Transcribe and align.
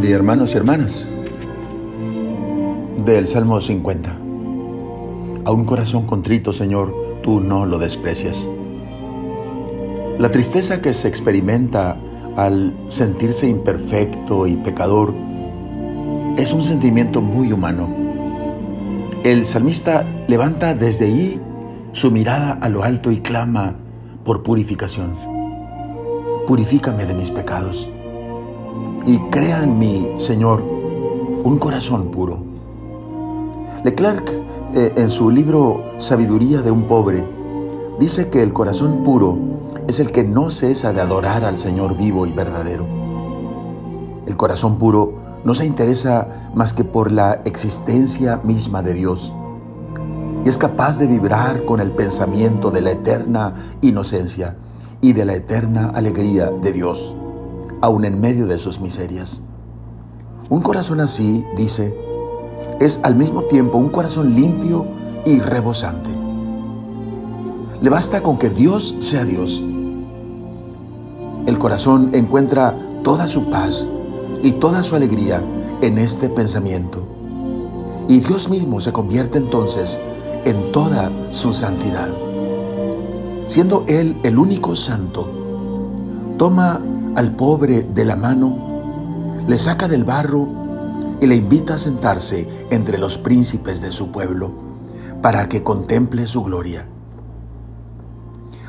día 0.00 0.14
hermanos 0.14 0.52
y 0.54 0.56
hermanas. 0.58 1.08
Del 3.04 3.26
Salmo 3.26 3.60
50. 3.60 4.16
A 5.44 5.50
un 5.50 5.64
corazón 5.64 6.06
contrito, 6.06 6.52
Señor, 6.52 6.94
tú 7.22 7.40
no 7.40 7.64
lo 7.66 7.78
desprecias. 7.78 8.46
La 10.18 10.30
tristeza 10.30 10.80
que 10.80 10.92
se 10.92 11.08
experimenta 11.08 11.96
al 12.36 12.74
sentirse 12.88 13.48
imperfecto 13.48 14.46
y 14.46 14.56
pecador 14.56 15.14
es 16.36 16.52
un 16.52 16.62
sentimiento 16.62 17.22
muy 17.22 17.52
humano. 17.52 17.88
El 19.24 19.46
salmista 19.46 20.04
levanta 20.28 20.74
desde 20.74 21.06
ahí 21.06 21.40
su 21.92 22.10
mirada 22.10 22.58
a 22.60 22.68
lo 22.68 22.82
alto 22.82 23.10
y 23.10 23.20
clama 23.20 23.76
por 24.24 24.42
purificación. 24.42 25.16
Purifícame 26.46 27.06
de 27.06 27.14
mis 27.14 27.30
pecados 27.30 27.90
y 29.06 29.18
crea 29.30 29.62
en 29.62 29.78
mí, 29.78 30.10
Señor, 30.16 30.62
un 30.62 31.58
corazón 31.58 32.10
puro. 32.10 32.38
Leclerc, 33.84 34.28
eh, 34.74 34.92
en 34.96 35.10
su 35.10 35.30
libro 35.30 35.92
Sabiduría 35.96 36.60
de 36.60 36.72
un 36.72 36.82
pobre, 36.84 37.24
dice 38.00 38.28
que 38.30 38.42
el 38.42 38.52
corazón 38.52 39.04
puro 39.04 39.38
es 39.86 40.00
el 40.00 40.10
que 40.10 40.24
no 40.24 40.50
cesa 40.50 40.92
de 40.92 41.00
adorar 41.00 41.44
al 41.44 41.56
Señor 41.56 41.96
vivo 41.96 42.26
y 42.26 42.32
verdadero. 42.32 42.84
El 44.26 44.36
corazón 44.36 44.76
puro 44.76 45.14
no 45.44 45.54
se 45.54 45.64
interesa 45.64 46.50
más 46.54 46.74
que 46.74 46.82
por 46.82 47.12
la 47.12 47.42
existencia 47.44 48.40
misma 48.42 48.82
de 48.82 48.94
Dios 48.94 49.32
y 50.44 50.48
es 50.48 50.58
capaz 50.58 50.98
de 50.98 51.06
vibrar 51.06 51.64
con 51.64 51.80
el 51.80 51.92
pensamiento 51.92 52.70
de 52.70 52.80
la 52.80 52.90
eterna 52.90 53.54
inocencia 53.80 54.56
y 55.00 55.12
de 55.12 55.24
la 55.24 55.34
eterna 55.34 55.90
alegría 55.94 56.50
de 56.50 56.72
Dios 56.72 57.16
aun 57.80 58.04
en 58.04 58.20
medio 58.20 58.46
de 58.46 58.58
sus 58.58 58.80
miserias. 58.80 59.42
Un 60.48 60.60
corazón 60.60 61.00
así, 61.00 61.44
dice, 61.56 61.94
es 62.80 63.00
al 63.02 63.16
mismo 63.16 63.42
tiempo 63.42 63.78
un 63.78 63.88
corazón 63.88 64.34
limpio 64.34 64.86
y 65.24 65.40
rebosante. 65.40 66.10
Le 67.80 67.90
basta 67.90 68.22
con 68.22 68.38
que 68.38 68.50
Dios 68.50 68.96
sea 69.00 69.24
Dios. 69.24 69.62
El 71.46 71.58
corazón 71.58 72.10
encuentra 72.14 72.76
toda 73.02 73.28
su 73.28 73.50
paz 73.50 73.88
y 74.42 74.52
toda 74.52 74.82
su 74.82 74.96
alegría 74.96 75.42
en 75.80 75.98
este 75.98 76.28
pensamiento. 76.28 77.02
Y 78.08 78.20
Dios 78.20 78.48
mismo 78.48 78.80
se 78.80 78.92
convierte 78.92 79.38
entonces 79.38 80.00
en 80.44 80.72
toda 80.72 81.10
su 81.30 81.52
santidad. 81.52 82.10
Siendo 83.46 83.84
Él 83.88 84.16
el 84.22 84.38
único 84.38 84.74
santo, 84.76 85.28
toma 86.38 86.80
al 87.16 87.34
pobre 87.34 87.82
de 87.82 88.04
la 88.04 88.14
mano, 88.14 89.42
le 89.48 89.56
saca 89.56 89.88
del 89.88 90.04
barro 90.04 90.46
y 91.18 91.26
le 91.26 91.34
invita 91.34 91.74
a 91.74 91.78
sentarse 91.78 92.46
entre 92.70 92.98
los 92.98 93.16
príncipes 93.16 93.80
de 93.80 93.90
su 93.90 94.12
pueblo 94.12 94.52
para 95.22 95.48
que 95.48 95.62
contemple 95.62 96.26
su 96.26 96.42
gloria. 96.42 96.86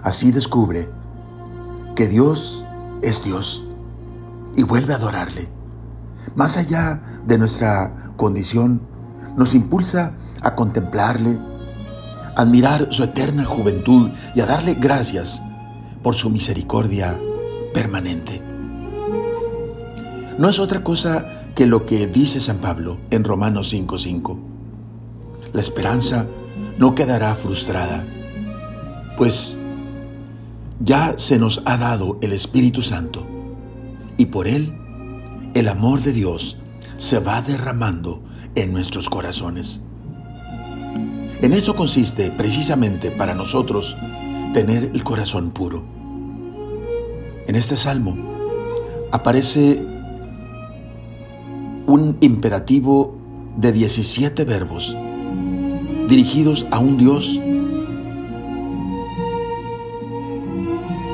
Así 0.00 0.30
descubre 0.30 0.88
que 1.96 2.06
Dios 2.06 2.64
es 3.02 3.24
Dios 3.24 3.66
y 4.54 4.62
vuelve 4.62 4.92
a 4.92 4.96
adorarle. 4.96 5.48
Más 6.36 6.56
allá 6.56 7.02
de 7.26 7.38
nuestra 7.38 8.12
condición, 8.16 8.80
nos 9.36 9.56
impulsa 9.56 10.12
a 10.40 10.54
contemplarle, 10.54 11.40
admirar 12.36 12.92
su 12.92 13.02
eterna 13.02 13.44
juventud 13.44 14.10
y 14.36 14.40
a 14.40 14.46
darle 14.46 14.74
gracias 14.74 15.42
por 16.04 16.14
su 16.14 16.30
misericordia 16.30 17.18
permanente. 17.76 18.40
No 20.38 20.48
es 20.48 20.58
otra 20.58 20.82
cosa 20.82 21.42
que 21.54 21.66
lo 21.66 21.84
que 21.84 22.06
dice 22.06 22.40
San 22.40 22.56
Pablo 22.56 22.96
en 23.10 23.22
Romanos 23.22 23.68
5:5. 23.68 24.38
La 25.52 25.60
esperanza 25.60 26.26
no 26.78 26.94
quedará 26.94 27.34
frustrada, 27.34 28.02
pues 29.18 29.60
ya 30.80 31.18
se 31.18 31.38
nos 31.38 31.60
ha 31.66 31.76
dado 31.76 32.16
el 32.22 32.32
Espíritu 32.32 32.80
Santo 32.80 33.26
y 34.16 34.24
por 34.26 34.48
él 34.48 34.72
el 35.52 35.68
amor 35.68 36.00
de 36.00 36.12
Dios 36.12 36.56
se 36.96 37.18
va 37.18 37.42
derramando 37.42 38.22
en 38.54 38.72
nuestros 38.72 39.10
corazones. 39.10 39.82
En 41.42 41.52
eso 41.52 41.76
consiste 41.76 42.30
precisamente 42.30 43.10
para 43.10 43.34
nosotros 43.34 43.98
tener 44.54 44.92
el 44.94 45.04
corazón 45.04 45.50
puro. 45.50 46.05
En 47.46 47.54
este 47.54 47.76
salmo 47.76 48.16
aparece 49.12 49.80
un 51.86 52.16
imperativo 52.20 53.16
de 53.56 53.70
17 53.70 54.44
verbos 54.44 54.96
dirigidos 56.08 56.66
a 56.72 56.80
un 56.80 56.98
Dios 56.98 57.40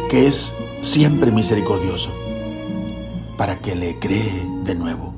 que 0.08 0.26
es 0.26 0.54
siempre 0.80 1.30
misericordioso 1.30 2.10
para 3.36 3.58
que 3.58 3.74
le 3.74 3.98
cree 3.98 4.46
de 4.64 4.74
nuevo. 4.74 5.14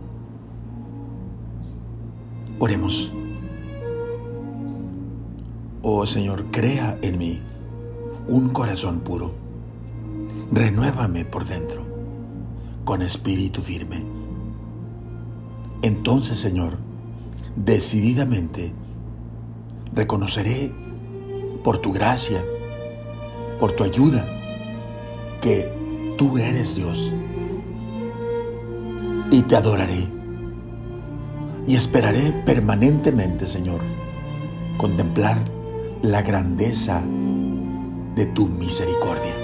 Oremos. 2.59 3.13
Oh 5.83 6.05
Señor, 6.07 6.47
crea 6.51 6.99
en 7.03 7.19
mí 7.19 7.41
un 8.27 8.49
corazón 8.51 9.01
puro 9.01 9.44
renuévame 10.53 11.25
por 11.25 11.47
dentro 11.47 11.85
con 12.85 13.03
espíritu 13.03 13.63
firme. 13.63 14.05
Entonces, 15.83 16.39
Señor, 16.39 16.79
decididamente 17.57 18.73
reconoceré 19.95 20.73
por 21.63 21.79
tu 21.79 21.93
gracia, 21.93 22.45
por 23.59 23.73
tu 23.73 23.85
ayuda, 23.85 24.27
que 25.41 25.71
tú 26.17 26.39
eres 26.39 26.75
Dios. 26.75 27.15
Y 29.31 29.43
te 29.43 29.57
adoraré. 29.57 30.09
Y 31.67 31.77
esperaré 31.77 32.33
permanentemente, 32.45 33.47
Señor, 33.47 33.81
contemplar 34.77 35.39
la 36.03 36.23
grandeza 36.23 37.03
de 38.15 38.27
tu 38.27 38.49
misericordia. 38.49 39.44